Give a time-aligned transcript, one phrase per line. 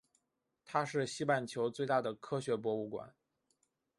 [0.65, 3.13] 它是西半球最大的科学博物馆。